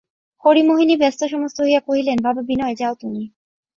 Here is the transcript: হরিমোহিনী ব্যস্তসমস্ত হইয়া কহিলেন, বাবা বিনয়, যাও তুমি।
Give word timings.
হরিমোহিনী 0.45 0.95
ব্যস্তসমস্ত 0.97 1.57
হইয়া 1.61 1.81
কহিলেন, 1.87 2.17
বাবা 2.21 2.41
বিনয়, 2.49 2.75
যাও 2.75 2.93
তুমি। 3.01 3.21